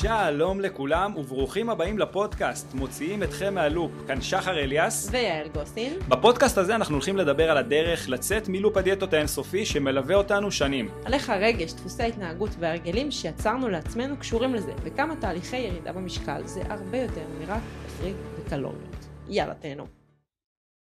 [0.00, 3.92] שלום לכולם וברוכים הבאים לפודקאסט, מוציאים אתכם מהלופ.
[4.06, 5.08] כאן שחר אליאס.
[5.10, 5.92] ויעל גוסין.
[6.08, 10.88] בפודקאסט הזה אנחנו הולכים לדבר על הדרך לצאת מלופ הדיאטות האינסופי שמלווה אותנו שנים.
[11.04, 16.62] על איך הרגש, דפוסי ההתנהגות והרגלים שיצרנו לעצמנו קשורים לזה, וכמה תהליכי ירידה במשקל זה
[16.68, 19.06] הרבה יותר מרק תפריט וקלוריות.
[19.28, 19.86] יאללה תהנו.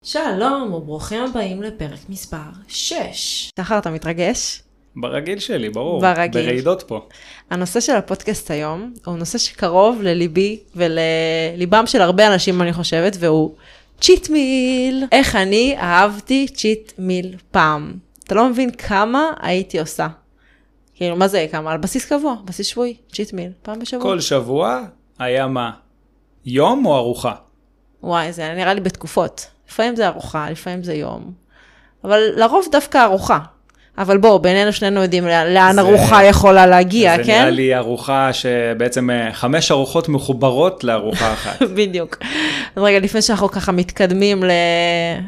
[0.04, 3.50] שלום וברוכים הבאים לפרק מספר 6.
[3.60, 4.67] שחר אתה מתרגש?
[5.02, 6.02] ברגיל שלי, ברור.
[6.02, 6.42] ברגיל.
[6.42, 7.08] ברעידות פה.
[7.50, 13.56] הנושא של הפודקאסט היום הוא נושא שקרוב לליבי ולליבם של הרבה אנשים אני חושבת והוא
[14.02, 15.04] cheat meal.
[15.12, 17.94] איך אני אהבתי cheat meal פעם.
[18.24, 20.08] אתה לא מבין כמה הייתי עושה.
[20.96, 21.72] כאילו מה זה כמה?
[21.72, 24.04] על בסיס קבוע, בסיס שבועי, cheat meal, פעם בשבוע.
[24.04, 24.82] כל שבוע
[25.20, 25.72] היה מה?
[26.46, 27.34] יום או ארוחה?
[28.04, 29.48] וואי, זה נראה לי בתקופות.
[29.70, 31.32] לפעמים זה ארוחה, לפעמים זה יום.
[32.04, 33.40] אבל לרוב דווקא ארוחה.
[33.98, 37.40] אבל בואו, בינינו שנינו יודעים לאן זה- ארוחה יכולה להגיע, זה כן?
[37.40, 41.62] נראה לי ארוחה שבעצם אה, חמש ארוחות מחוברות לארוחה אחת.
[41.78, 42.18] בדיוק.
[42.76, 44.44] אז רגע, לפני שאנחנו ככה מתקדמים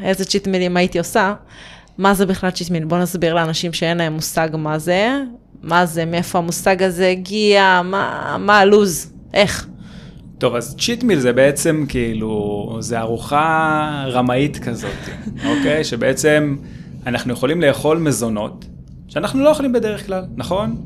[0.02, 1.34] לאיזה cheat meal ים הייתי עושה,
[1.98, 2.84] מה זה בכלל cheat meal?
[2.84, 5.08] בואו נסביר לאנשים שאין להם מושג מה זה,
[5.62, 9.66] מה זה, מאיפה המושג הזה הגיע, מה, מה הלו"ז, איך.
[10.38, 14.90] טוב, אז cheat meal זה בעצם כאילו, זה ארוחה רמאית כזאת,
[15.50, 15.84] אוקיי?
[15.84, 16.56] שבעצם
[17.06, 18.64] אנחנו יכולים לאכול מזונות
[19.08, 20.76] שאנחנו לא אוכלים בדרך כלל, נכון?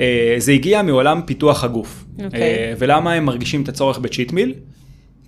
[0.00, 2.04] אה, זה הגיע מעולם פיתוח הגוף.
[2.24, 2.40] אוקיי.
[2.40, 4.54] אה, ולמה הם מרגישים את הצורך בצ'יט מיל?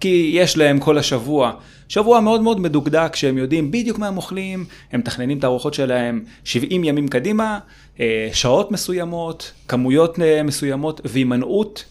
[0.00, 1.52] כי יש להם כל השבוע,
[1.88, 6.24] שבוע מאוד מאוד מדוקדק, שהם יודעים בדיוק מה הם אוכלים, הם מתכננים את הארוחות שלהם
[6.44, 7.58] 70 ימים קדימה,
[8.00, 11.84] אה, שעות מסוימות, כמויות מסוימות והימנעות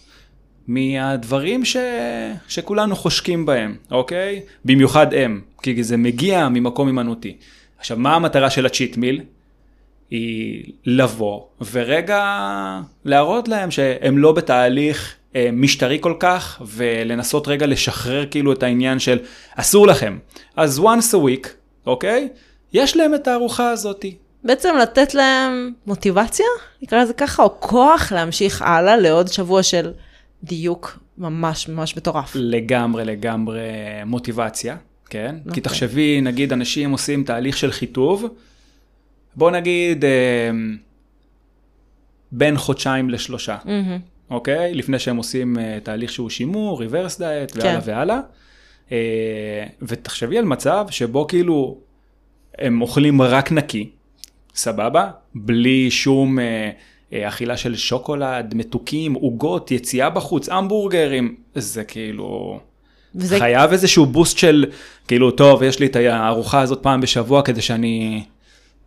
[0.67, 1.77] מהדברים ש...
[2.47, 4.41] שכולנו חושקים בהם, אוקיי?
[4.65, 7.37] במיוחד הם, כי זה מגיע ממקום הימנעותי.
[7.79, 9.21] עכשיו, מה המטרה של הצ'יט מיל?
[10.09, 12.21] היא לבוא ורגע
[13.05, 18.99] להראות להם שהם לא בתהליך אה, משטרי כל כך, ולנסות רגע לשחרר כאילו את העניין
[18.99, 19.19] של
[19.55, 20.17] אסור לכם.
[20.55, 21.47] אז once a week,
[21.85, 22.29] אוקיי?
[22.73, 24.15] יש להם את הארוחה הזאתי.
[24.43, 26.45] בעצם לתת להם מוטיבציה,
[26.81, 29.91] נקרא לזה ככה, או כוח להמשיך הלאה לעוד שבוע של
[30.43, 32.31] דיוק ממש ממש מטורף.
[32.35, 33.61] לגמרי לגמרי
[34.05, 34.75] מוטיבציה,
[35.09, 35.35] כן?
[35.35, 35.43] Okay.
[35.43, 35.63] כי אוקיי.
[35.63, 38.25] תחשבי, נגיד אנשים עושים תהליך של חיטוב,
[39.35, 40.49] בוא נגיד אה,
[42.31, 43.57] בין חודשיים לשלושה.
[44.29, 44.73] אוקיי?
[44.73, 47.59] לפני שהם עושים אה, תהליך שהוא שימור, ריברס דיאט כן.
[47.59, 48.19] והלאה והלאה.
[48.91, 51.77] אה, ותחשבי על מצב שבו כאילו
[52.57, 53.89] הם אוכלים רק נקי,
[54.55, 55.11] סבבה?
[55.35, 56.71] בלי שום אה,
[57.13, 62.59] אה, אכילה של שוקולד, מתוקים, עוגות, יציאה בחוץ, המבורגרים, זה כאילו...
[63.17, 64.65] וזה חייב איזשהו בוסט של
[65.07, 68.23] כאילו טוב יש לי את הארוחה הזאת פעם בשבוע כדי שאני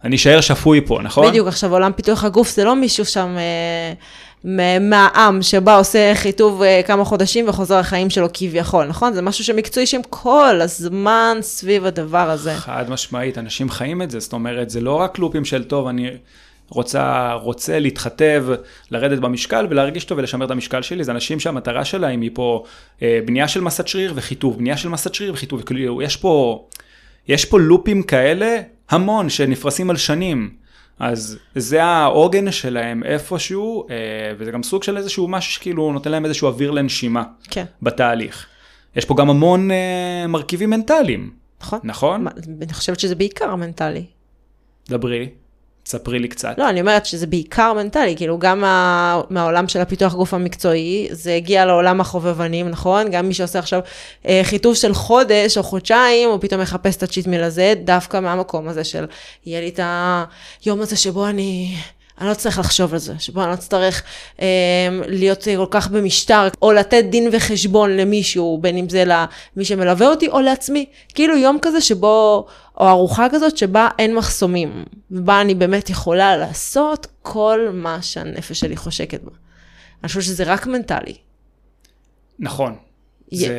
[0.05, 1.29] אני אשאר שפוי פה נכון?
[1.29, 6.81] בדיוק, עכשיו עולם פיתוח הגוף זה לא מישהו שם אה, מהעם שבא עושה חיטוב אה,
[6.87, 9.13] כמה חודשים וחוזר לחיים שלו כביכול, נכון?
[9.13, 12.55] זה משהו שמקצועי שהם כל הזמן סביב הדבר הזה.
[12.55, 16.11] חד משמעית אנשים חיים את זה זאת אומרת זה לא רק לופים של טוב אני
[16.71, 18.47] רוצה רוצה להתחתב
[18.91, 22.65] לרדת במשקל ולהרגיש טוב ולשמר את המשקל שלי זה אנשים שהמטרה שלהם היא פה
[23.03, 26.65] אה, בנייה של מסת שריר וחיטוב בנייה של מסת שריר וחיטוב כאילו יש פה
[27.29, 28.61] יש פה לופים כאלה
[28.91, 30.61] המון שנפרסים על שנים.
[30.99, 33.97] אז זה העוגן שלהם איפשהו, אה,
[34.39, 38.47] וזה גם סוג של איזשהו משהו שכאילו נותן להם איזשהו אוויר לנשימה כן, בתהליך.
[38.97, 41.81] יש פה גם המון אה, מרכיבים מנטליים, נכון?
[41.85, 42.25] נכון?
[42.25, 42.31] מה,
[42.63, 44.05] אני חושבת שזה בעיקר מנטלי.
[44.89, 45.29] דברי,
[45.83, 46.55] תספרי לי קצת.
[46.59, 51.35] לא, אני אומרת שזה בעיקר מנטלי, כאילו גם מה, מהעולם של הפיתוח גוף המקצועי, זה
[51.35, 53.11] הגיע לעולם החובבנים, נכון?
[53.11, 53.81] גם מי שעושה עכשיו
[54.27, 58.69] אה, חיטוב של חודש או חודשיים, הוא פתאום מחפש את הצ'יט מיל הזה, דווקא מהמקום
[58.69, 59.07] הזה של,
[59.47, 59.81] יהיה לי את
[60.65, 61.77] היום הזה שבו אני...
[62.21, 64.03] אני לא צריך לחשוב על זה, שבו אני לא אצטרך
[64.41, 64.47] אה,
[65.07, 70.29] להיות כל כך במשטר, או לתת דין וחשבון למישהו, בין אם זה למי שמלווה אותי
[70.29, 70.87] או לעצמי.
[71.15, 72.47] כאילו יום כזה שבו,
[72.81, 78.77] או ארוחה כזאת שבה אין מחסומים, ובה אני באמת יכולה לעשות כל מה שהנפש שלי
[78.77, 79.31] חושקת בה.
[80.03, 81.15] אני חושבת שזה רק מנטלי.
[82.39, 82.75] נכון.
[83.33, 83.55] יה- זה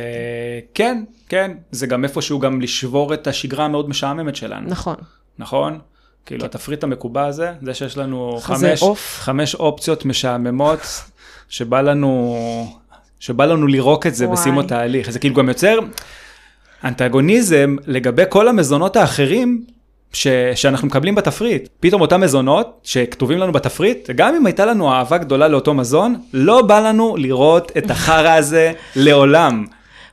[0.74, 4.96] כן, כן, זה גם איפשהו גם לשבור את השגרה המאוד משעממת שלנו, נכון.
[5.38, 5.78] נכון?
[6.26, 8.82] כאילו התפריט המקובע הזה, זה שיש לנו חמש.
[8.96, 10.80] חמש אופציות משעממות,
[11.48, 12.36] שבא לנו,
[13.20, 14.26] שבא לנו לירוק את זה.
[14.26, 15.78] בסיום התהליך, זה כאילו גם יוצר
[16.84, 19.64] אנטגוניזם לגבי כל המזונות האחרים
[20.12, 21.68] ש, שאנחנו מקבלים בתפריט.
[21.80, 26.62] פתאום אותם מזונות שכתובים לנו בתפריט, גם אם הייתה לנו אהבה גדולה לאותו מזון, לא
[26.62, 29.64] בא לנו לראות את החרא הזה לעולם,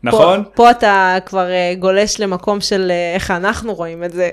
[0.03, 0.43] נכון?
[0.43, 4.29] פה, פה אתה כבר אה, גולש למקום של אה, איך אנחנו רואים את זה.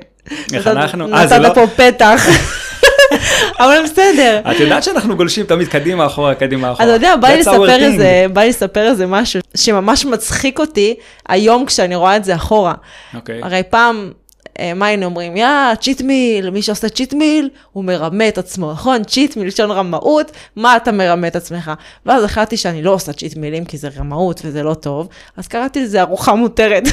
[0.55, 1.15] איך אנחנו?
[1.15, 2.27] אה, נתת לא- פה פתח.
[3.61, 4.41] אבל בסדר.
[4.51, 6.85] את יודעת שאנחנו גולשים תמיד קדימה אחורה, קדימה אחורה.
[6.85, 7.71] אתה יודע, בא לי לספר.
[7.71, 10.95] איזה, בא לי לספר איזה משהו שממש מצחיק אותי
[11.29, 12.75] היום כשאני רואה את זה אחורה.
[13.15, 13.41] אוקיי.
[13.43, 14.11] הרי פעם,
[14.59, 15.37] אה, מה היינו אומרים?
[15.37, 19.05] יא, cheat meal, מי שעושה cheat meal, הוא מרמה את עצמו, נכון?
[19.05, 21.71] cheat מלשון רמאות, מה אתה מרמה את עצמך?
[22.07, 25.49] ואז החלטתי שאני לא עושה cheat meal ים, כי זה רמאות וזה לא טוב, אז
[25.49, 26.83] קראתי לזה ארוחה מותרת.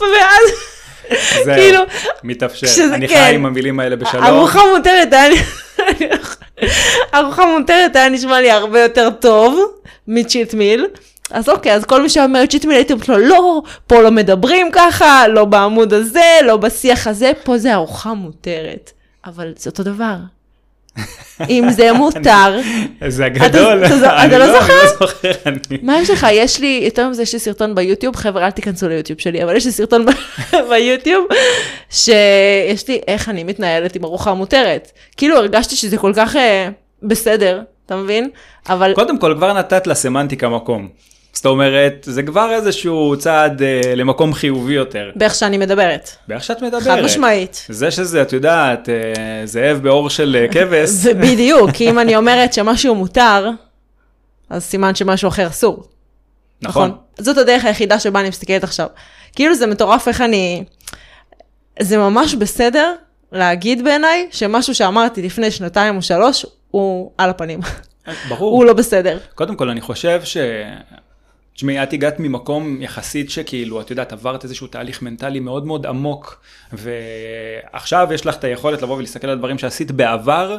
[0.00, 0.50] ואז,
[1.44, 1.80] זהו, כאילו,
[2.24, 2.66] מתאפשר.
[2.66, 3.24] כשזה- אני כן.
[3.28, 4.24] חי עם המילים האלה בשלום.
[4.24, 5.42] ארוחה מותרת היה.
[7.14, 9.60] ארוחה מותרת היה נשמע לי הרבה יותר טוב
[10.08, 10.86] מצ'יט מיל.
[11.30, 14.68] אז אוקיי, אז כל מי שאומר צ'יט מיל הייתי אומרת לו, לא, פה לא מדברים
[14.72, 18.90] ככה, לא בעמוד הזה, לא בשיח הזה, פה זה ארוחה מותרת.
[19.26, 20.14] אבל זה אותו דבר.
[21.50, 22.60] אם זה מותר,
[23.08, 23.84] זה גדול.
[23.84, 24.72] אתה לא זוכר?
[24.84, 25.30] לא זוכר.
[25.82, 26.26] מה יש לך?
[26.32, 29.66] יש לי, יותר מזה, יש לי סרטון ביוטיוב, חבר'ה, אל תיכנסו ליוטיוב שלי, אבל יש
[29.66, 30.06] לי סרטון
[30.70, 31.26] ביוטיוב,
[31.90, 34.92] שיש לי איך אני מתנהלת עם ארוחה מותרת.
[35.16, 36.68] כאילו הרגשתי שזה כל כך אה,
[37.02, 38.30] בסדר, אתה מבין?
[38.68, 40.88] אבל קודם כל, כבר נתת לסמנטיקה מקום.
[41.34, 45.10] זאת אומרת, זה כבר איזשהו צעד אה, למקום חיובי יותר.
[45.16, 46.10] באיך שאני מדברת.
[46.28, 46.82] באיך שאת מדברת.
[46.82, 47.66] חד משמעית.
[47.68, 50.88] זה שזה, את יודעת, אה, זאב בעור של אה, כבש.
[51.04, 53.50] זה בדיוק, כי אם אני אומרת שמשהו מותר,
[54.50, 55.84] אז סימן שמשהו אחר אסור.
[56.62, 56.96] נכון.
[57.18, 58.86] זאת הדרך היחידה שבה אני מסתכלת עכשיו.
[59.36, 60.64] כאילו זה מטורף איך אני...
[61.80, 62.94] זה ממש בסדר
[63.32, 67.60] להגיד בעיניי שמשהו שאמרתי לפני שנתיים או שלוש הוא על הפנים.
[68.28, 68.56] ברור.
[68.56, 69.18] הוא לא בסדר.
[69.34, 70.36] קודם כל, אני חושב ש...
[71.54, 76.40] תשמעי, את הגעת ממקום יחסית שכאילו, את יודעת, עברת איזשהו תהליך מנטלי מאוד מאוד עמוק,
[76.72, 80.58] ועכשיו יש לך את היכולת לבוא ולהסתכל על דברים שעשית בעבר,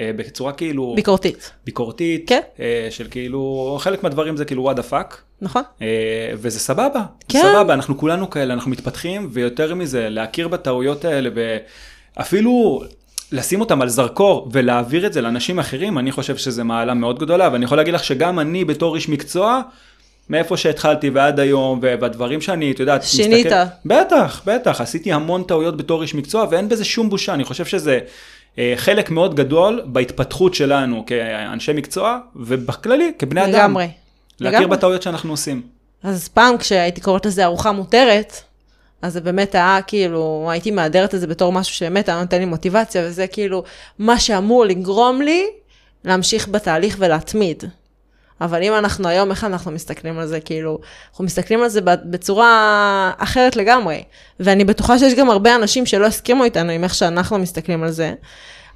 [0.00, 2.40] אה, בצורה כאילו ביקורתית, ביקורתית, כן.
[2.60, 5.62] אה, של כאילו, חלק מהדברים זה כאילו what the fuck, נכון?
[5.82, 5.86] אה,
[6.34, 7.42] וזה סבבה, כן.
[7.42, 11.30] סבבה, אנחנו כולנו כאלה, אנחנו מתפתחים, ויותר מזה, להכיר בטעויות האלה,
[12.20, 12.82] אפילו
[13.32, 17.48] לשים אותם על זרקור ולהעביר את זה לאנשים אחרים, אני חושב שזה מעלה מאוד גדולה,
[17.52, 19.60] ואני יכול להגיד לך שגם אני בתור איש מקצוע,
[20.30, 23.46] מאיפה שהתחלתי ועד היום, ובדברים שאני, את יודעת, שינית.
[23.84, 27.98] בטח, בטח, עשיתי המון טעויות בתור איש מקצוע, ואין בזה שום בושה, אני חושב שזה
[28.58, 33.52] אה, חלק מאוד גדול בהתפתחות שלנו כאנשי מקצוע, ובכללי, כבני אדם.
[33.52, 33.88] לגמרי.
[34.40, 34.76] להכיר לגמרי.
[34.76, 35.62] בטעויות שאנחנו עושים.
[36.02, 38.42] אז פעם כשהייתי קוראת לזה ארוחה מותרת,
[39.02, 42.44] אז זה באמת היה כאילו, הייתי מהדרת את זה בתור משהו שבאמת היה נותן לי
[42.44, 43.64] מוטיבציה, וזה כאילו
[43.98, 45.46] מה שאמור לגרום לי
[46.04, 47.64] להמשיך בתהליך ולהתמיד.
[48.44, 50.40] אבל אם אנחנו היום, איך אנחנו מסתכלים על זה?
[50.40, 50.78] כאילו,
[51.10, 54.02] אנחנו מסתכלים על זה בצורה אחרת לגמרי.
[54.40, 58.14] ואני בטוחה שיש גם הרבה אנשים שלא הסכימו איתנו עם איך שאנחנו מסתכלים על זה.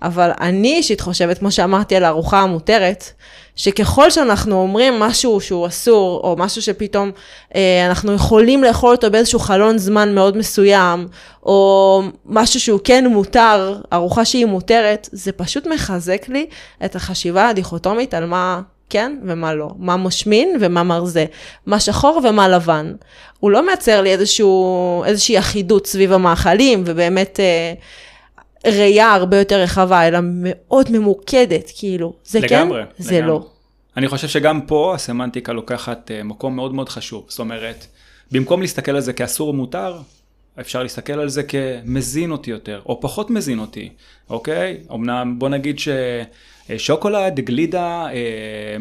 [0.03, 3.13] אבל אני אישית חושבת, כמו שאמרתי על הארוחה המותרת,
[3.57, 7.11] שככל שאנחנו אומרים משהו שהוא אסור, או משהו שפתאום
[7.55, 11.09] אה, אנחנו יכולים לאכול אותו באיזשהו חלון זמן מאוד מסוים,
[11.43, 16.47] או משהו שהוא כן מותר, ארוחה שהיא מותרת, זה פשוט מחזק לי
[16.85, 18.61] את החשיבה הדיכוטומית על מה
[18.91, 21.25] כן ומה לא, מה משמין ומה מרזה,
[21.67, 22.94] מה שחור ומה לבן.
[23.41, 27.41] הוא לא מייצר לי איזשהו, איזושהי אחידות סביב המאכלים, ובאמת...
[27.41, 27.75] אה,
[28.67, 33.29] ראייה הרבה יותר רחבה, אלא מאוד ממוקדת, כאילו, זה לגמרי, כן, זה לגמרי.
[33.29, 33.47] לא.
[33.97, 37.27] אני חושב שגם פה הסמנטיקה לוקחת אה, מקום מאוד מאוד חשוב.
[37.29, 37.87] זאת אומרת,
[38.33, 39.99] במקום להסתכל על זה כאסור ומותר,
[40.61, 43.88] אפשר להסתכל על זה כמזין אותי יותר, או פחות מזין אותי,
[44.31, 44.77] אוקיי?
[44.93, 45.78] אמנם בוא נגיד
[46.68, 48.76] ששוקולד, גלידה, אה,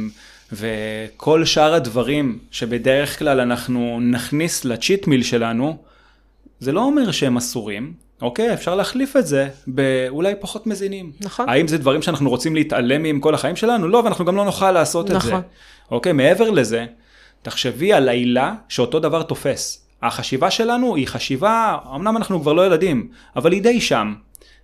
[0.51, 5.77] וכל שאר הדברים שבדרך כלל אנחנו נכניס לצ'יט מיל שלנו,
[6.59, 8.53] זה לא אומר שהם אסורים, אוקיי?
[8.53, 11.11] אפשר להחליף את זה באולי פחות מזינים.
[11.21, 11.49] נכון.
[11.49, 13.87] האם זה דברים שאנחנו רוצים להתעלם מהם כל החיים שלנו?
[13.87, 15.17] לא, ואנחנו גם לא נוכל לעשות את זה.
[15.17, 15.41] נכון.
[15.91, 16.11] אוקיי?
[16.11, 16.85] מעבר לזה,
[17.41, 19.85] תחשבי על העילה שאותו דבר תופס.
[20.01, 24.13] החשיבה שלנו היא חשיבה, אמנם אנחנו כבר לא ילדים, אבל היא די שם,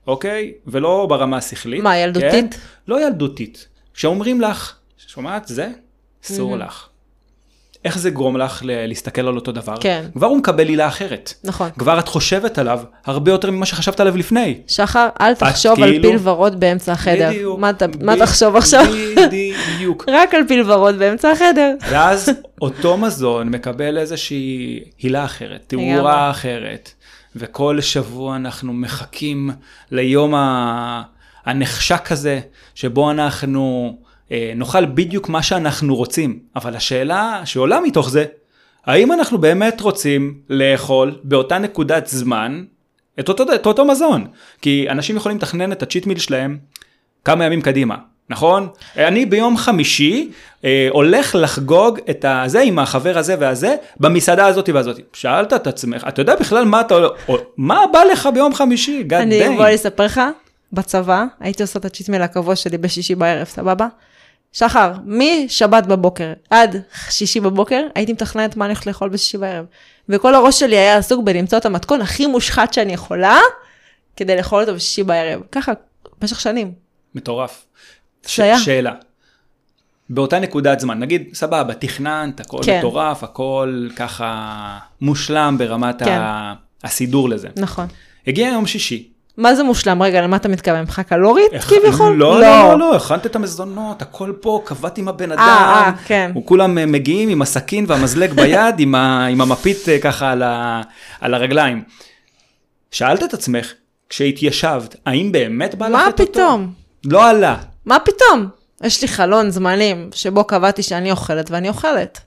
[0.08, 0.54] אוקיי?
[0.68, 1.84] ולא ברמה השכלית.
[1.84, 2.32] מה, ילדותית?
[2.32, 2.48] כן?
[2.88, 3.68] לא ילדותית.
[3.94, 4.76] כשאומרים לך,
[5.08, 5.70] שומעת זה?
[6.26, 6.88] אסור לך.
[7.86, 9.76] איך זה גורם לך ל- להסתכל על אותו דבר?
[9.80, 10.06] כן.
[10.14, 11.34] כבר הוא מקבל עילה אחרת.
[11.44, 11.70] נכון.
[11.78, 14.58] כבר את חושבת עליו הרבה יותר ממה שחשבת עליו לפני.
[14.68, 17.30] שחר, אל תחשוב על כאילו- פיל ורוד באמצע החדר.
[17.30, 17.60] בדיוק.
[17.60, 18.86] מה מה ב- תחשוב עכשיו?
[19.78, 20.06] בדיוק.
[20.18, 21.76] רק על פיל ורוד באמצע החדר.
[21.90, 22.30] ואז
[22.62, 25.64] אותו מזון מקבל איזושהי הילה אחרת.
[25.68, 26.94] תאורה אחרת,
[27.36, 29.50] וכל שבוע אנחנו מחכים
[29.92, 30.34] ליום
[31.46, 32.40] הנחשק הזה,
[32.76, 33.98] שבו אנחנו
[34.32, 36.40] אה, נאכל בדיוק מה שאנחנו רוצים.
[36.56, 38.26] אבל השאלה שעולה מתוך זה,
[38.86, 42.64] האם אנחנו באמת רוצים לאכול באותה נקודת זמן
[43.20, 44.28] את אותו, את אותו מזון?
[44.62, 46.58] כי אנשים יכולים לתכנן את הצ'יט מיל שלהם
[47.26, 47.96] כמה ימים קדימה,
[48.32, 48.68] נכון?
[48.98, 50.32] אני ביום חמישי
[50.66, 55.00] אה, הולך לחגוג את הזה עם החבר הזה והזה במסעדה הזאת והזאת.
[55.14, 56.96] שאלת את עצמך, אתה יודע בכלל מה אתה,
[57.28, 59.04] או, מה בא לך ביום חמישי?
[59.10, 59.52] God אני, damn.
[59.52, 60.22] בוא אני אספר לך,
[60.74, 63.88] בצבא, הייתי עושה את הצ'יטמיל הקבוע שלי בשישי בערב, סבבה?
[64.54, 69.66] שחר, משבת בבוקר עד שישי בבוקר, הייתי מתכננת מה אני הולכת לאכול בשישי בערב.
[70.10, 73.40] וכל הראש שלי היה עסוק בלמצוא את המתכון הכי מושחת שאני יכולה,
[74.16, 75.42] כדי לאכול אותו בשישי בערב.
[75.52, 75.72] ככה,
[76.22, 76.74] במשך שנים.
[77.16, 77.66] מטורף.
[78.28, 78.40] ש-.
[78.66, 78.92] שאלה.
[80.10, 82.78] באותה נקודת זמן, נגיד, סבבה, תכננת, הכל כן.
[82.80, 84.58] מטורף, הכל ככה
[85.02, 86.12] מושלם ברמת כן.
[86.22, 87.48] ה- הסידור לזה.
[87.56, 87.86] נכון.
[88.28, 89.08] הגיע יום שישי.
[89.38, 90.02] מה זה מושלם?
[90.02, 90.82] רגע, למה אתה מתכוון?
[90.82, 92.14] מבחינה קלורית הכ- כביכול?
[92.16, 95.40] לא, לא, לא, לא, הכנת את המזונות, הכל פה, קבעתי עם הבן אדם.
[95.42, 96.32] אה, כן.
[96.34, 100.44] הוא כולם אה, מגיעים עם הסכין והמזלג ביד, עם, ה, עם המפית אה, ככה על,
[100.44, 100.82] ה,
[101.22, 101.84] על הרגליים.
[102.92, 103.72] שאלת את עצמך,
[104.10, 106.32] כשהתיישבת, האם באמת בא לך מה את אותו?
[106.32, 106.74] פתאום?
[107.06, 107.56] לא עלה.
[108.32, 108.48] פתאום?
[108.84, 112.20] יש לי חלון זמנים שבו קבעתי שאני אוכלת ואני אוכלת.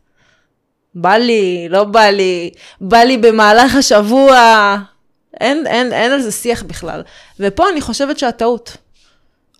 [0.95, 4.77] בא לי, לא בא לי, בא לי במהלך השבוע.
[5.41, 7.03] אין, אין, אין על זה שיח בכלל.
[7.41, 8.77] ופה אני חושבת שהטעות.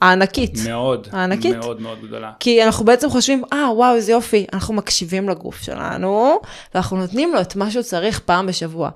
[0.01, 0.53] הענקית.
[0.69, 1.57] מאוד, הענקית.
[1.57, 2.33] מאוד מאוד גדולה.
[2.41, 6.41] כי אנחנו בעצם חושבים, אה, וואו, איזה יופי, אנחנו מקשיבים לגוף שלנו,
[6.75, 8.91] ואנחנו נותנים לו את מה שהוא צריך פעם בשבוע.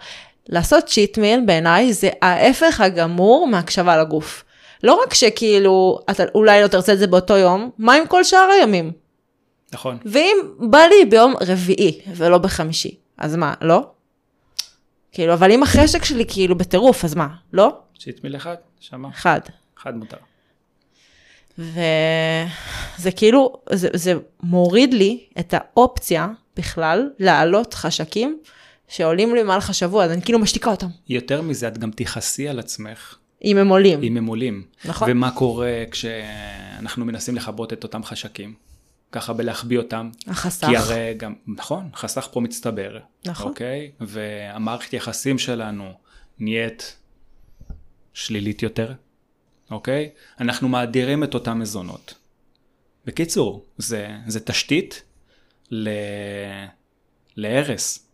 [0.48, 4.44] לעשות צ'יט מיל בעיניי זה ההפך הגמור מהקשבה לגוף.
[4.82, 8.48] לא רק שכאילו, אתה אולי לא תרצה את זה באותו יום, מה עם כל שאר
[8.58, 8.92] הימים?
[9.72, 9.98] נכון.
[10.04, 13.90] ואם בא לי ביום רביעי ולא בחמישי, אז מה, לא?
[15.12, 17.78] כאילו, אבל אם החשק שלי כאילו בטירוף, אז מה, לא?
[17.94, 19.40] שיטמיל אחד, שמע, אחד.
[19.78, 20.16] אחד מותר.
[21.58, 28.38] וזה כאילו, זה, זה מוריד לי את האופציה בכלל להעלות חשקים
[28.88, 32.58] שעולים לי במהלך השבוע, אז אני כאילו משתיקה אותם, יותר מזה, את גם תכעסי על
[32.58, 34.02] עצמך אם הם עולים.
[34.02, 34.62] אם הם עולים.
[34.84, 35.10] נכון.
[35.10, 38.54] ומה קורה כשאנחנו מנסים לכבות את אותם חשקים?
[39.12, 40.10] ככה בלהחביא אותם.
[40.26, 40.66] החסך.
[40.66, 42.98] כי הרי גם, נכון, חסך פה מצטבר.
[43.26, 43.48] נכון.
[43.48, 43.90] אוקיי?
[44.00, 45.92] והמערכת יחסים שלנו
[46.38, 46.96] נהיית
[48.12, 48.92] שלילית יותר,
[49.70, 50.10] אוקיי?
[50.40, 52.14] אנחנו מאדירים את אותם מזונות.
[53.04, 55.02] בקיצור, זה, זה תשתית
[55.70, 55.88] ל...
[57.36, 58.08] להרס.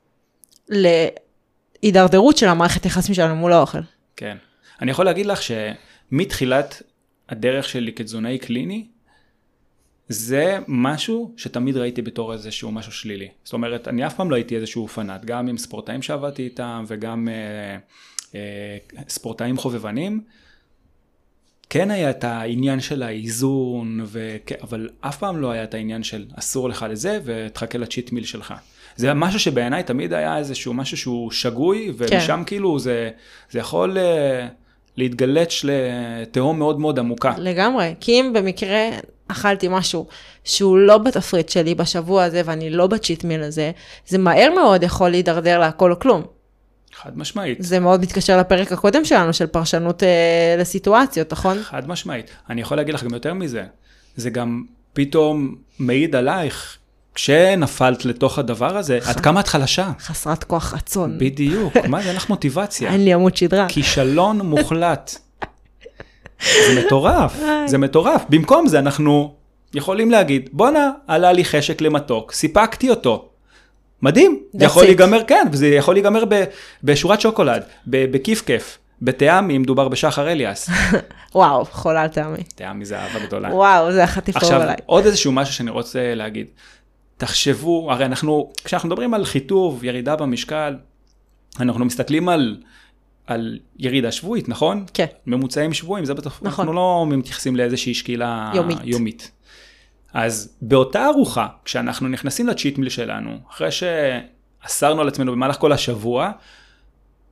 [0.69, 3.79] להידרדרות של המערכת יחסים שלנו מול האוכל.
[4.17, 4.37] כן.
[4.83, 6.83] אני יכול להגיד לך שמתחילת
[7.29, 8.87] הדרך שלי כתזונאי קליני,
[10.09, 13.29] זה משהו שתמיד ראיתי בתור איזשהו משהו שלילי.
[13.45, 17.29] זאת אומרת, אני אף פעם לא הייתי איזשהו פנאט, גם עם ספורטאים שעבדתי איתם וגם
[17.29, 17.77] אה,
[18.35, 18.79] אה,
[19.09, 20.23] ספורטאים חובבנים.
[21.71, 24.53] כן היה את העניין של האיזון, וכ...
[24.63, 28.55] אבל אף פעם לא היה את העניין של אסור לך לזה ותחכה לצ'יט מיל שלך.
[28.97, 32.45] זה משהו שבעיניי תמיד היה איזשהו משהו שהוא שגוי, ומשם כן.
[32.45, 33.11] כאילו זה,
[33.51, 34.01] זה יכול uh,
[34.97, 37.35] להתגלץ' לתהום מאוד מאוד עמוקה.
[37.39, 38.91] לגמרי, כי אם במקרה
[39.29, 40.07] אכלתי משהו
[40.45, 43.71] שהוא לא בתפריט שלי בשבוע הזה ואני לא בצ'יט מיל הזה,
[44.07, 46.23] זה מהר מאוד יכול להידרדר להכל או כלום.
[46.95, 47.59] חד משמעית.
[47.61, 51.63] זה מאוד מתקשר לפרק הקודם שלנו של פרשנות אה, לסיטואציות, נכון?
[51.63, 52.31] חד משמעית.
[52.51, 53.65] אני יכול להגיד לך גם יותר מזה,
[54.17, 56.79] זה גם פתאום מעיד עלייך,
[57.15, 59.91] כשנפלת לתוך הדבר הזה, עד כמה את חלשה.
[60.01, 61.19] חסרת כוח רצון.
[61.19, 62.93] בדיוק, מה זה, אין לך מוטיבציה.
[62.93, 63.67] אין לי עמוד שדרה.
[63.69, 65.15] כישלון מוחלט.
[66.43, 68.23] זה מטורף, זה מטורף.
[68.29, 69.35] במקום זה אנחנו
[69.75, 73.29] יכולים להגיד, בואנה, עלה לי חשק למתוק, סיפקתי אותו.
[74.03, 74.85] מדהים, זה יכול.
[74.85, 76.25] להיגמר, כן, וזה יכול להיגמר
[76.83, 80.71] בשורת שוקולד, ב- בכיף כיף, בתיאם, אם מדובר בשחר אליאס.
[81.35, 82.43] וואו, חולה על טעמי.
[82.55, 83.49] תיאמי זה אהבה גדולה.
[83.55, 84.77] וואו, זה החטיף אהוב עכשיו, עליי.
[84.87, 86.47] עוד איזשהו משהו שאני רוצה להגיד.
[87.17, 90.77] תחשבו, הרי אנחנו, כשאנחנו מדברים על חיטוב, ירידה במשקל,
[91.61, 92.57] אנחנו מסתכלים על,
[93.27, 94.85] על ירידה שבועית, נכון?
[94.95, 95.07] כן.
[95.27, 96.47] ממוצעים שבועיים, זה בטח, נכון.
[96.47, 98.79] אנחנו לא מתייחסים לאיזושהי שקילה יומית.
[98.85, 99.31] יומית.
[100.15, 106.31] אז באותה ארוחה, כשאנחנו נכנסים לצ'יט מיל שלנו, אחרי שאסרנו על עצמנו במהלך כל השבוע,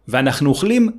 [0.08, 0.90] ואנחנו אוכלים,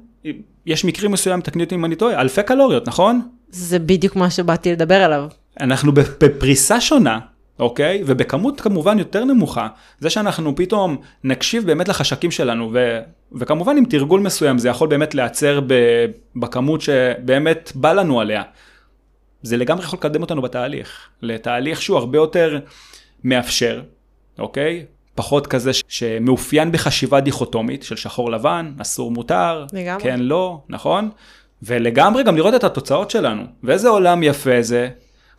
[0.66, 3.22] יש מקרים מסוים, תקני אותי אם אני טועה, אלפי קלוריות, נכון?
[3.50, 5.28] זה בדיוק מה שבאתי לדבר עליו.
[5.60, 7.20] אנחנו בפריסה שונה,
[7.60, 8.04] אוקיי?
[8.06, 9.68] ובכמות כמובן יותר נמוכה.
[10.00, 13.00] זה שאנחנו פתאום נקשיב באמת לחשקים שלנו, ו,
[13.32, 16.06] וכמובן עם תרגול מסוים זה יכול באמת להיעצר ב-
[16.36, 18.42] בכמות שבאמת בא לנו עליה.
[19.42, 22.60] זה לגמרי יכול לקדם אותנו בתהליך, לתהליך שהוא הרבה יותר
[23.24, 23.82] מאפשר,
[24.40, 24.86] אוקיי?
[25.16, 30.04] פחות כזה ש- שמאופיין בחשיבה דיכוטומית של שחור לבן, אסור מותר, לגמרי.
[30.04, 31.10] כן לא, נכון?
[31.64, 33.44] ולגמרי גם לראות את התוצאות שלנו.
[33.64, 34.90] ואיזה עולם יפה זה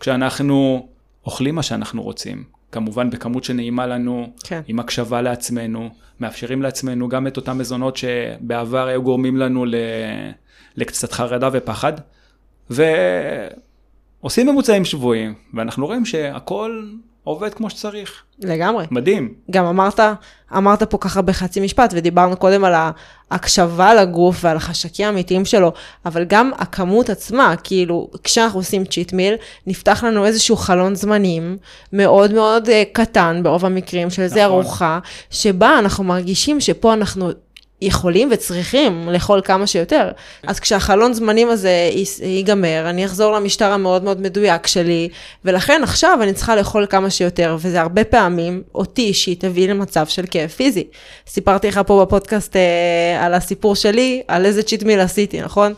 [0.00, 0.88] כשאנחנו
[1.26, 2.44] אוכלים מה שאנחנו רוצים.
[2.72, 4.60] כמובן בכמות שנעימה לנו, כן.
[4.66, 5.90] עם הקשבה לעצמנו,
[6.20, 9.74] מאפשרים לעצמנו גם את אותם מזונות שבעבר היו גורמים לנו ל...
[10.76, 11.92] לקצת חרדה ופחד.
[12.70, 16.92] ועושים ממוצעים שבויים, ואנחנו רואים שהכל
[17.24, 18.22] עובד כמו שצריך.
[18.38, 18.86] לגמרי.
[18.90, 19.34] מדהים.
[19.50, 20.00] גם אמרת,
[20.56, 22.74] אמרת פה ככה בחצי משפט, ודיברנו קודם על
[23.30, 25.72] ההקשבה לגוף ועל החשקים האמיתיים שלו,
[26.06, 29.34] אבל גם הכמות עצמה, כאילו, כשאנחנו עושים צ'יט מיל,
[29.66, 31.56] נפתח לנו איזשהו חלון זמנים
[31.92, 34.52] מאוד מאוד uh, קטן ברוב המקרים של איזה נכון.
[34.52, 34.98] ארוחה,
[35.30, 37.30] שבה אנחנו מרגישים שפה אנחנו
[37.82, 40.10] יכולים וצריכים לאכול כמה שיותר.
[40.46, 41.90] אז כשהחלון זמנים הזה
[42.22, 45.08] ייגמר, אני אחזור למשטר המאוד מאוד מדויק שלי,
[45.44, 50.24] ולכן עכשיו אני צריכה לאכול כמה שיותר, וזה הרבה פעמים אותי אישית הביא למצב של
[50.30, 50.84] כאב פיזי.
[51.26, 55.74] סיפרתי לך פה בפודקאסט אה, על הסיפור שלי, על איזה צ'יט מיל עשיתי, נכון?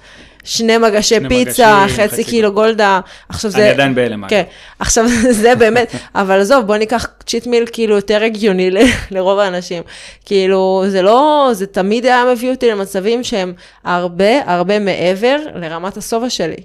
[0.47, 3.01] שני מגשי שני פיצה, מגשים, חצי חצי קילו גולדה.
[3.29, 3.59] עכשיו זה...
[3.59, 4.29] אני עדיין בהלם.
[4.29, 4.43] כן,
[4.79, 5.05] עכשיו
[5.43, 8.79] זה באמת, אבל עזוב, בוא ניקח צ'יט מיל כאילו יותר הגיוני ל-
[9.15, 9.83] לרוב האנשים.
[10.25, 13.53] כאילו, זה לא, זה תמיד היה מביא אותי למצבים שהם
[13.85, 16.57] הרבה הרבה מעבר לרמת השובע שלי.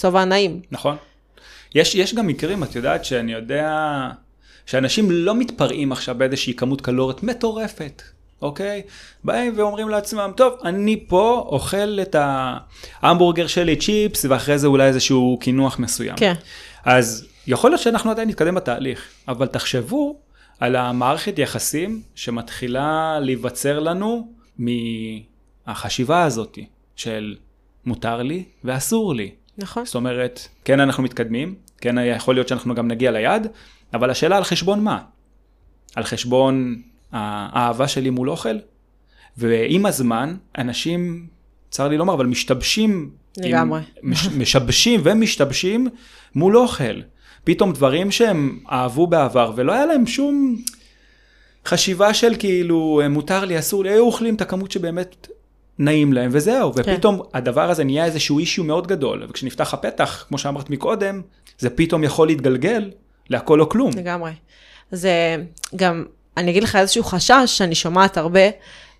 [0.00, 0.60] שובע הנעים.
[0.70, 0.96] נכון.
[1.74, 3.70] יש, יש גם מקרים, את יודעת, שאני יודע
[4.66, 8.02] שאנשים לא מתפרעים עכשיו באיזושהי כמות קלוריות מטורפת,
[8.42, 8.82] אוקיי?
[9.24, 12.16] באים ואומרים לעצמם, טוב, אני פה אוכל את
[13.02, 16.16] ההמבורגר שלי צ'יפס, ואחרי זה אולי איזשהו קינוח מסוים.
[16.16, 16.34] כן.
[16.84, 20.16] אז יכול להיות שאנחנו עדיין נתקדם בתהליך, אבל תחשבו
[20.60, 24.32] על המערכת יחסים שמתחילה להיווצר לנו
[25.66, 26.58] מהחשיבה הזאת
[26.96, 27.36] של
[27.84, 29.30] מותר לי ואסור לי.
[29.58, 29.84] נכון.
[29.84, 33.48] זאת אומרת, כן אנחנו מתקדמים, כן יכול להיות שאנחנו גם נגיע ליעד,
[33.94, 34.98] אבל השאלה על חשבון מה?
[35.96, 36.82] על חשבון
[37.16, 38.56] האהבה שלי מול אוכל?
[39.36, 41.26] ועם הזמן, אנשים,
[41.70, 43.10] צר לי לומר, אבל משתבשים.
[43.36, 43.80] לגמרי.
[44.02, 45.88] עם, מש, משבשים ומשתבשים
[46.34, 47.00] מול אוכל.
[47.44, 50.56] פתאום דברים שהם אהבו בעבר ולא היה להם שום
[51.66, 55.28] חשיבה של כאילו מותר לי, אסור לי, היו אוכלים את הכמות שבאמת
[55.78, 56.80] נעים להם וזהו, כן.
[56.80, 61.22] ופתאום הדבר הזה נהיה איזשהו אישיו מאוד גדול, וכשנפתח הפתח, כמו שאמרת מקודם,
[61.58, 62.90] זה פתאום יכול להתגלגל
[63.30, 63.90] להכל או כלום.
[63.96, 64.32] לגמרי.
[64.92, 65.36] זה
[65.76, 66.04] גם,
[66.36, 68.40] אני אגיד לך איזשהו חשש שאני שומעת הרבה,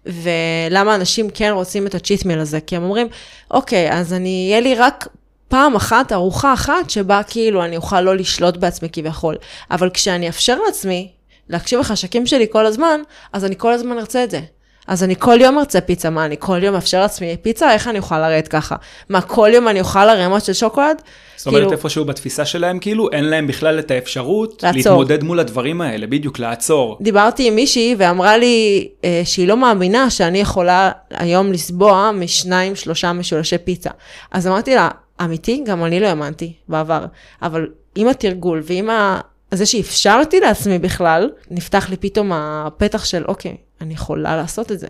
[0.06, 3.08] ולמה אנשים כן רוצים את הצ'יט מיל הזה, כי הם אומרים,
[3.50, 5.08] אוקיי, אז אני, יהיה לי רק
[5.48, 9.36] פעם אחת, ארוחה אחת, שבה כאילו אני אוכל לא לשלוט בעצמי כביכול.
[9.70, 11.10] אבל כשאני אאפשר לעצמי
[11.48, 13.00] להקשיב לחשקים שלי כל הזמן,
[13.32, 14.40] אז אני כל הזמן ארצה את זה.
[14.86, 17.72] אז אני כל יום ארצה פיצה, מה, אני כל יום אאפשר לעצמי פיצה?
[17.72, 18.76] איך אני אוכל לרדת ככה?
[19.08, 20.96] מה, כל יום אני אוכל ערימות של שוקולד?
[21.36, 24.76] זאת אומרת, כאילו- איפשהו בתפיסה שלהם, כאילו, אין להם בכלל את האפשרות לעצור.
[24.76, 26.98] להתמודד מול הדברים האלה, בדיוק, לעצור.
[27.00, 33.12] דיברתי עם מישהי ואמרה לי אה, שהיא לא מאמינה שאני יכולה היום לסבוע משניים, שלושה
[33.12, 33.90] משולשי פיצה.
[34.30, 34.88] אז אמרתי לה,
[35.24, 35.62] אמיתי?
[35.66, 37.04] גם אני לא האמנתי בעבר.
[37.42, 39.20] אבל עם התרגול ועם ה...
[39.50, 44.86] זה שאפשרתי לעצמי בכלל, נפתח לי פתאום הפתח של, אוקיי, אני יכולה לעשות את זה.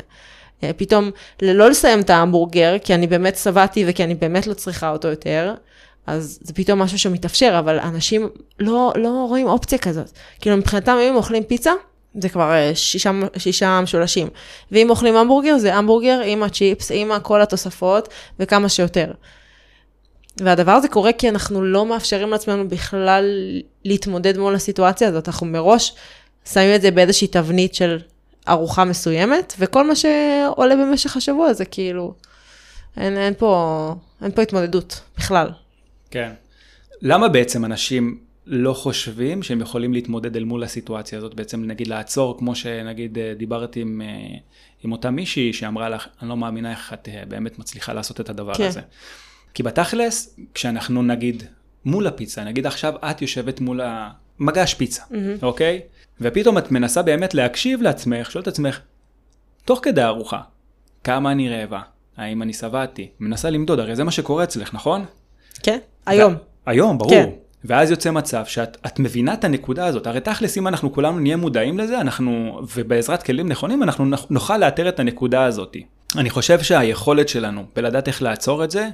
[0.64, 1.10] אה, פתאום,
[1.42, 5.54] לא לסיים את ההמבורגר, כי אני באמת שבעתי וכי אני באמת לא צריכה אותו יותר,
[6.06, 10.10] אז זה פתאום משהו שמתאפשר, אבל אנשים לא, לא רואים אופציה כזאת.
[10.40, 11.72] כאילו מבחינתם אם הם אוכלים פיצה,
[12.20, 14.28] זה כבר אה, שישה, שישה משולשים.
[14.72, 18.08] ואם אוכלים המבורגר, זה המבורגר עם הצ'יפס, עם כל התוספות,
[18.40, 19.12] וכמה שיותר.
[20.40, 23.24] והדבר הזה קורה כי אנחנו לא מאפשרים לעצמנו בכלל
[23.84, 25.28] להתמודד מול הסיטואציה הזאת.
[25.28, 25.94] אנחנו מראש
[26.52, 27.98] שמים את זה באיזושהי תבנית של
[28.48, 32.14] ארוחה מסוימת, וכל מה שעולה במשך השבוע זה כאילו,
[32.96, 35.50] אין, אין, פה, אין פה התמודדות בכלל.
[36.10, 36.32] כן.
[37.02, 42.38] למה בעצם אנשים לא חושבים שהם יכולים להתמודד אל מול הסיטואציה הזאת, בעצם נגיד לעצור,
[42.38, 44.38] כמו שנגיד אה, דיברתי עם, אה,
[44.84, 48.28] עם אותה מישהי שאמרה לך, אני לא מאמינה איך את אה, באמת מצליחה לעשות את
[48.28, 48.66] הדבר כן.
[48.66, 48.80] הזה.
[49.56, 51.42] כי בתכלס, כשאנחנו נגיד
[51.84, 55.02] מול הפיצה, נגיד עכשיו את יושבת מול המגש פיצה,
[55.42, 55.80] אוקיי?
[56.20, 58.80] ופתאום את מנסה באמת להקשיב לעצמך, שואלת את עצמך,
[59.64, 60.40] תוך כדי הארוחה,
[61.04, 61.80] כמה אני רעבה?
[62.16, 63.08] האם אני שבעתי?
[63.20, 65.04] מנסה למדוד, הרי זה מה שקורה אצלך, נכון?
[65.62, 65.78] כן?
[66.06, 66.32] היום.
[66.32, 67.10] ו- היום, ברור.
[67.10, 67.30] כן.
[67.64, 70.06] ואז יוצא מצב שאת את מבינה את הנקודה הזאת.
[70.06, 74.88] הרי תכלס, אם אנחנו כולנו נהיה מודעים לזה, אנחנו, ובעזרת כלים נכונים, אנחנו נוכל לאתר
[74.88, 75.76] את הנקודה הזאת.
[76.16, 78.88] אני חושב שהיכולת שלנו בלדעת איך לעצור את זה,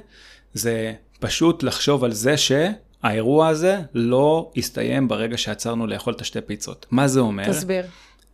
[0.53, 6.85] זה פשוט לחשוב על זה שהאירוע הזה לא יסתיים ברגע שעצרנו לאכול את השתי פיצות.
[6.91, 7.47] מה זה אומר?
[7.47, 7.83] תסביר.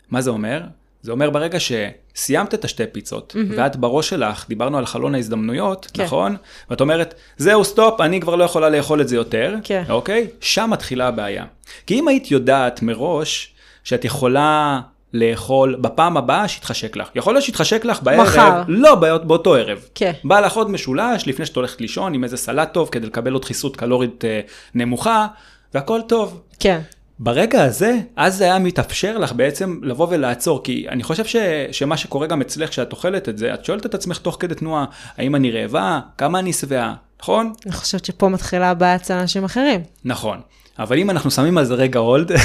[0.09, 0.61] מה זה אומר?
[1.01, 3.53] זה אומר ברגע שסיימת את השתי פיצות, mm-hmm.
[3.57, 6.03] ואת בראש שלך, דיברנו על חלון ההזדמנויות, כן.
[6.03, 6.35] נכון?
[6.69, 9.83] ואת אומרת, זהו, stop, אני כבר לא יכולה לאכול את זה יותר, כן.
[9.89, 10.27] אוקיי?
[10.41, 11.45] שם מתחילה הבעיה.
[11.87, 13.53] כי אם היית יודעת מראש
[13.83, 14.81] שאת יכולה
[15.13, 17.07] לאכול בפעם הבאה שיתחשק לך.
[17.15, 18.61] יכול להיות שיתחשק לך בערב, מחר.
[18.67, 19.79] לא בא- באותו ערב.
[19.95, 20.11] כן.
[20.23, 23.45] בא לך עוד משולש לפני שאת הולכת לישון עם איזה סלט טוב כדי לקבל עוד
[23.45, 24.39] דחיסות קלורית אה,
[24.75, 25.27] נמוכה,
[25.73, 26.41] והכל טוב.
[26.59, 26.79] כן.
[27.19, 31.35] ברגע הזה, אז זה היה מתאפשר לך בעצם לבוא ולעצור, כי אני חושב ש,
[31.71, 34.85] שמה שקורה גם אצלך כשאת אוכלת את זה, את שואלת את עצמך תוך כדי תנועה,
[35.17, 37.53] האם אני רעבה, כמה אני שבעה, נכון?
[37.65, 39.81] אני חושבת שפה מתחילה הבעיה אצל אנשים אחרים.
[40.05, 40.39] נכון.
[40.79, 42.31] אבל אם אנחנו שמים על זה רגע הולד,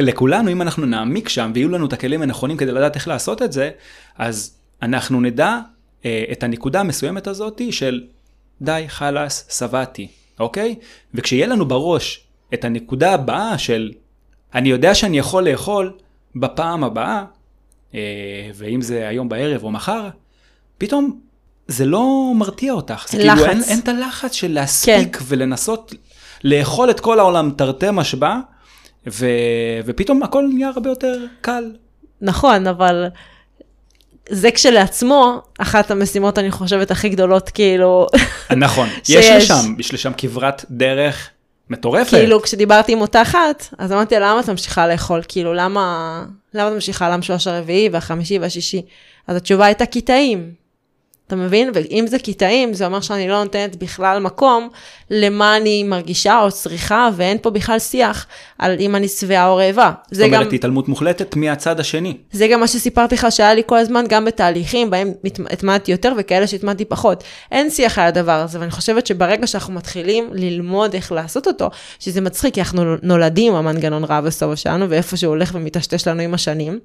[0.00, 3.52] לכולנו, אם אנחנו נעמיק שם ויהיו לנו את הכלים הנכונים כדי לדעת איך לעשות את
[3.52, 3.70] זה,
[4.18, 5.58] אז אנחנו נדע
[6.04, 8.04] אה, את הנקודה המסוימת הזאת של
[8.62, 10.08] די, חלאס, שבעתי,
[10.40, 10.74] אוקיי?
[11.14, 12.24] וכשיהיה לנו בראש
[12.54, 13.92] את הנקודה הבאה של
[14.54, 15.92] אני יודע שאני יכול לאכול
[16.36, 17.24] בפעם הבאה,
[17.94, 18.00] אה,
[18.54, 20.08] ואם זה היום בערב או מחר,
[20.78, 21.20] פתאום
[21.68, 23.06] זה לא מרתיע אותך.
[23.08, 23.38] זה לחץ.
[23.38, 25.24] כאילו אין, אין את הלחץ של להספיק כן.
[25.28, 25.94] ולנסות
[26.44, 28.40] לאכול את כל העולם תרתי משמע,
[29.06, 29.26] ו...
[29.84, 31.72] ופתאום הכל נהיה הרבה יותר קל.
[32.20, 33.06] נכון, אבל
[34.28, 38.06] זה כשלעצמו, אחת המשימות, אני חושבת, הכי גדולות, כאילו,
[38.56, 39.50] נכון, יש שיש.
[39.50, 41.30] לשם, יש לשם כברת דרך
[41.70, 42.10] מטורפת.
[42.10, 45.22] כאילו, כשדיברתי עם אותה אחת, אז אמרתי לה, למה את ממשיכה לאכול?
[45.28, 48.82] כאילו, למה, למה את ממשיכה למשולש הרביעי והחמישי והשישי?
[49.26, 50.63] אז התשובה הייתה קטעים.
[51.26, 51.70] אתה מבין?
[51.74, 54.68] ואם זה קטעים, זה אומר שאני לא נותנת בכלל מקום
[55.10, 58.26] למה אני מרגישה או צריכה, ואין פה בכלל שיח
[58.58, 59.92] על אם אני שבעה או רעבה.
[60.04, 60.34] זאת זה גם...
[60.34, 62.16] אומרת, התעלמות מוחלטת מהצד השני.
[62.32, 65.12] זה גם מה שסיפרתי לך שהיה לי כל הזמן, גם בתהליכים בהם
[65.50, 67.24] התמדתי יותר וכאלה שהתמדתי פחות.
[67.52, 72.20] אין שיח על הדבר הזה, ואני חושבת שברגע שאנחנו מתחילים ללמוד איך לעשות אותו, שזה
[72.20, 76.78] מצחיק, כי אנחנו נולדים המנגנון רע וסובה שלנו, ואיפה שהוא הולך ומטשטש לנו עם השנים.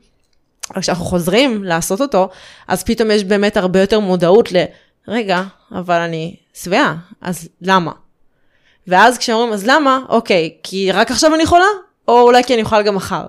[0.80, 2.30] כשאנחנו חוזרים לעשות אותו,
[2.68, 4.64] אז פתאום יש באמת הרבה יותר מודעות ל,
[5.08, 7.92] רגע, אבל אני שבעה, אז למה?
[8.88, 10.00] ואז כשאומרים, אז למה?
[10.10, 11.66] אוקיי, כי רק עכשיו אני חולה?
[12.08, 13.26] או אולי כי אני אוכל גם מחר.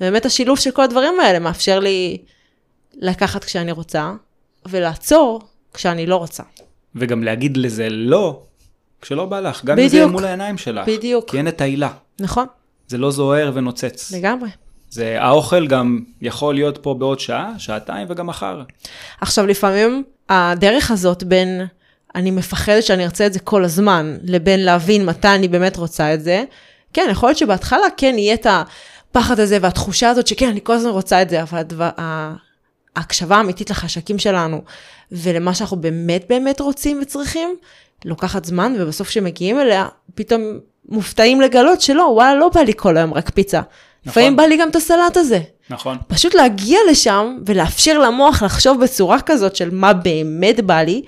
[0.00, 2.18] באמת השילוב של כל הדברים האלה מאפשר לי
[2.94, 4.12] לקחת כשאני רוצה,
[4.68, 5.40] ולעצור
[5.74, 6.42] כשאני לא רוצה.
[6.94, 8.42] וגם להגיד לזה לא,
[9.00, 10.12] כשלא בא לך, גם אם זה בדיוק.
[10.12, 10.88] מול העיניים שלך.
[10.88, 11.30] בדיוק.
[11.30, 11.90] כי אין את העילה.
[12.20, 12.46] נכון?
[12.88, 14.12] זה לא זוהר ונוצץ.
[14.12, 14.48] לגמרי.
[14.90, 18.62] זה, האוכל גם יכול להיות פה בעוד שעה, שעתיים וגם מחר.
[19.20, 21.66] עכשיו, לפעמים הדרך הזאת בין
[22.14, 26.22] אני מפחדת שאני ארצה את זה כל הזמן, לבין להבין מתי אני באמת רוצה את
[26.22, 26.44] זה,
[26.92, 30.90] כן, יכול להיות שבהתחלה כן יהיה את הפחד הזה והתחושה הזאת שכן, אני כל הזמן
[30.90, 31.90] רוצה את זה, אבל הדבר,
[32.96, 34.62] ההקשבה האמיתית לחשקים שלנו
[35.12, 37.56] ולמה שאנחנו באמת באמת רוצים וצריכים,
[38.04, 40.42] לוקחת זמן, ובסוף כשמגיעים אליה, פתאום
[40.88, 43.60] מופתעים לגלות שלא, וואלה, לא בא לי כל היום רק פיצה.
[44.06, 45.40] לפעמים בא לי גם את הסלט הזה.
[45.70, 45.98] נכון.
[46.08, 51.02] פשוט להגיע לשם ולאפשר למוח לחשוב בצורה כזאת של מה באמת בא לי,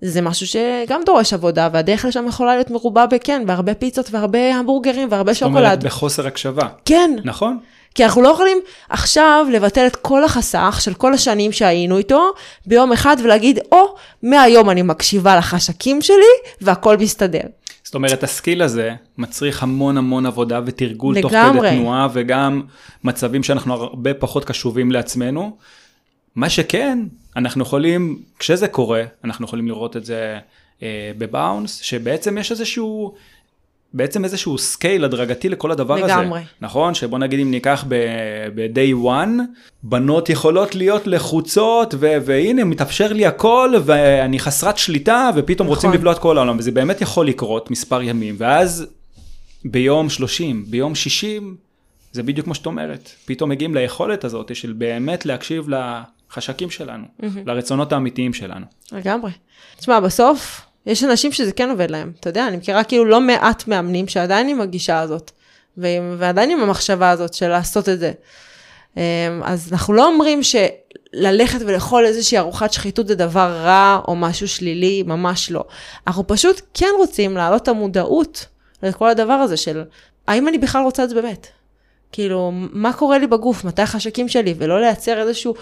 [0.00, 5.08] זה משהו שגם דורש עבודה, והדרך לשם יכולה להיות מרובה בכן, בהרבה פיצות והרבה המבורגרים
[5.10, 5.84] והרבה זאת אומרת, שוקולד.
[5.84, 6.68] בחוסר הקשבה.
[6.84, 7.58] כן, נכון?
[7.94, 8.58] כי אנחנו לא יכולים
[8.88, 12.32] עכשיו לבטל את כל החסך של כל השנים שהיינו איתו
[12.66, 17.40] ביום אחד ולהגיד, או, מהיום אני מקשיבה לחשקים שלי והכל מסתדר.
[17.84, 21.68] זאת אומרת, הסקיל הזה מצריך המון המון עבודה ותרגול תוך לגמרי.
[21.68, 22.62] כדי תנועה, וגם
[23.04, 25.56] מצבים שאנחנו הרבה פחות קשובים לעצמנו.
[26.36, 26.98] מה שכן,
[27.36, 30.38] אנחנו יכולים, כשזה קורה, אנחנו יכולים לראות את זה
[30.82, 33.14] אה, בבאונס, שבעצם יש איזשהו,
[33.94, 36.04] בעצם איזשהו scale הדרגתי לכל הדבר הזה.
[36.06, 36.40] לגמרי.
[36.60, 36.94] נכון?
[36.94, 39.40] שבוא נגיד אם ניקח ב-day one,
[39.82, 45.98] בנות יכולות להיות לחוצות, ו- והנה מתאפשר לי הכל, ואני חסרת שליטה, ופתאום רוצים נכון.
[45.98, 48.86] לבלוע את כל העולם, וזה באמת יכול לקרות מספר ימים, ואז
[49.64, 51.56] ביום 30, ביום 60,
[52.12, 55.66] זה בדיוק כמו שאת אומרת, פתאום מגיעים ליכולת הזאת של באמת להקשיב
[56.30, 57.04] לחשקים שלנו,
[57.46, 58.66] לרצונות האמיתיים שלנו.
[58.92, 59.30] לגמרי.
[59.78, 62.12] תשמע, בסוף, יש אנשים שזה כן עובד להם.
[62.20, 65.30] אתה יודע, אני מכירה כאילו לא מעט מאמנים שעדיין עם הגישה הזאת,
[66.18, 68.12] ועדיין עם המחשבה הזאת של לעשות את זה.
[68.96, 69.02] אמ,
[69.44, 75.02] אז אנחנו לא אומרים שללכת ולאכול איזושהי ארוחת שחיתות זה דבר רע או משהו שלילי,
[75.02, 75.64] ממש לא.
[76.06, 78.46] אנחנו פשוט כן רוצים להעלות את המודעות
[78.82, 79.84] לכל הדבר הזה של
[80.26, 81.46] האם אני בכלל רוצה את זה באמת.
[82.12, 85.54] כאילו, מה קורה לי בגוף, מתי החשקים שלי, ולא לייצר איזשהו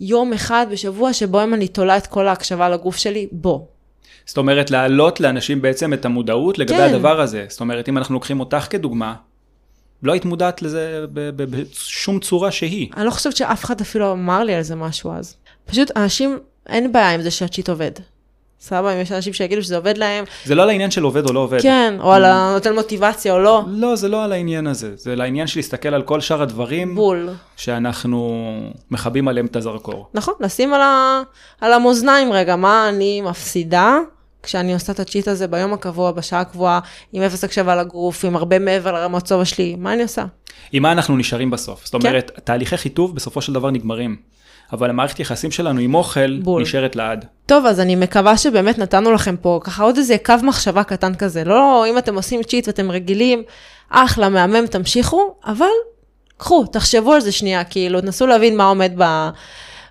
[0.00, 3.60] יום אחד בשבוע שבו אם אני תולה את כל ההקשבה לגוף שלי, בוא.
[4.26, 6.94] זאת אומרת, להעלות לאנשים בעצם את המודעות לגבי כן.
[6.94, 7.46] הדבר הזה.
[7.48, 9.14] זאת אומרת, אם אנחנו לוקחים אותך כדוגמה,
[10.02, 12.88] לא היית מודעת לזה בשום צורה שהיא.
[12.96, 15.36] אני לא חושבת שאף אחד אפילו אמר לי על זה משהו אז.
[15.64, 17.90] פשוט אנשים, אין בעיה עם זה שהצ'יט עובד.
[18.60, 21.32] סבבה, אם יש אנשים שיגידו שזה עובד להם, זה לא על העניין של עובד או
[21.32, 21.60] לא עובד.
[21.62, 25.20] כן, או על הנותן מוטיבציה או לא, לא, זה לא על העניין הזה, זה על
[25.20, 27.28] העניין של להסתכל על כל שאר הדברים בול.
[27.56, 28.44] שאנחנו
[28.90, 30.08] מכבים עליהם את הזרקור.
[30.14, 31.22] נכון, לשים על, ה...
[31.60, 33.98] על המאזניים רגע, מה אני מפסידה
[34.44, 36.80] כשאני עושה את הצ'יט הזה ביום הקבוע, בשעה הקבועה,
[37.12, 40.24] עם אפס הקשבה לגוף, עם הרבה מעבר לרמות סובה שלי, מה אני עושה?
[40.72, 41.84] עם מה אנחנו נשארים בסוף?
[41.84, 42.08] זאת כן.
[42.08, 44.16] אומרת, תהליכי חיטוב בסופו של דבר נגמרים,
[44.72, 46.62] אבל המערכת יחסים שלנו עם אוכל בול.
[46.62, 47.24] נשארת לעד.
[47.46, 51.44] טוב, אז אני מקווה שבאמת נתנו לכם פה ככה עוד איזה קו מחשבה קטן כזה.
[51.44, 53.42] לא, אם אתם עושים צ'יט ואתם רגילים,
[53.90, 55.66] אחלה, מהמם, תמשיכו, אבל
[56.36, 59.28] קחו, תחשבו על זה שנייה, כאילו, תנסו להבין מה עומד ב...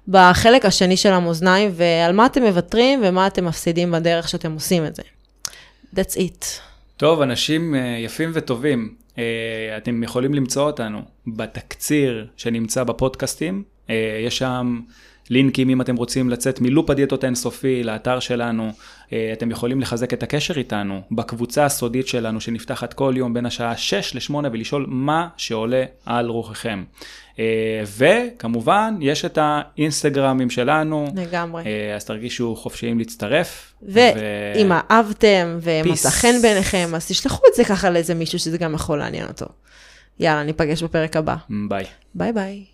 [0.08, 4.96] בחלק השני של המאזניים, ועל מה אתם מוותרים ומה אתם מפסידים בדרך שאתם עושים את
[4.96, 5.04] זה.
[5.96, 6.46] That's it.
[6.98, 9.24] טוב, אנשים אה, יפים וטובים, אה,
[9.78, 14.80] אתם יכולים למצוא אותנו בתקציר שנמצא בפודקאסטים, אה, יש שם
[15.30, 18.72] לינקים אם אתם רוצים לצאת מלופ הדיאטות האינסופי לאתר שלנו,
[19.34, 24.16] אתם יכולים לחזק את הקשר איתנו בקבוצה הסודית שלנו שנפתחת כל יום בין השעה 6
[24.16, 26.84] ל-8 ולשאול מה שעולה על רוחכם.
[27.98, 31.08] וכמובן, יש את האינסטגרמים שלנו.
[31.16, 31.64] לגמרי.
[31.96, 33.74] אז תרגישו חופשיים להצטרף.
[33.82, 34.92] ואם ו...
[34.92, 39.28] אהבתם ומצא חן בעיניכם, אז תשלחו את זה ככה לאיזה מישהו שזה גם יכול לעניין
[39.28, 39.46] אותו.
[40.20, 41.36] יאללה, ניפגש בפרק הבא.
[41.70, 41.86] ביי.
[42.16, 42.64] ביי ביי.